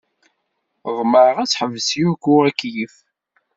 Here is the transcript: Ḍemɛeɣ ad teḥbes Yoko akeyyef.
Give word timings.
Ḍemɛeɣ 0.97 1.37
ad 1.39 1.49
teḥbes 1.49 1.89
Yoko 1.99 2.33
akeyyef. 2.49 2.95